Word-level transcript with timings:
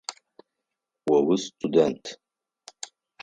О 1.13 1.15
устудэнт. 1.31 2.03